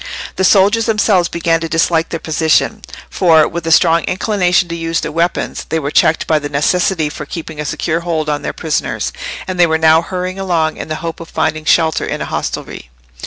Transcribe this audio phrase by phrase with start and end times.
[0.35, 4.99] The soldiers themselves began to dislike their position, for, with a strong inclination to use
[5.01, 8.51] their weapons, they were checked by the necessity for keeping a secure hold on their
[8.51, 9.13] prisoners,
[9.47, 12.89] and they were now hurrying along in the hope of finding shelter in a hostelry.